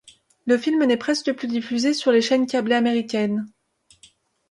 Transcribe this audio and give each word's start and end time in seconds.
Le 0.47 0.57
film 0.57 0.83
n'est 0.83 0.97
presque 0.97 1.31
plus 1.31 1.47
diffusé 1.47 1.93
sur 1.93 2.11
les 2.11 2.23
chaînes 2.23 2.47
câblées 2.47 2.73
américaines. 2.73 3.45